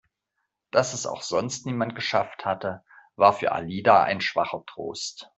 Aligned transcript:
Dass 0.71 0.93
es 0.93 1.05
auch 1.05 1.21
sonst 1.21 1.67
niemand 1.67 1.93
geschafft 1.93 2.43
hatte, 2.43 2.83
war 3.17 3.33
für 3.33 3.51
Alida 3.51 4.01
ein 4.01 4.19
schwacher 4.19 4.63
Trost. 4.65 5.29